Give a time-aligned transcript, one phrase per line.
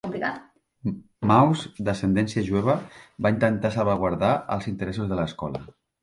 [1.31, 2.75] Mauss, d'ascendència jueva,
[3.25, 5.63] va intentar "salvaguardar els interessos" de l'escola.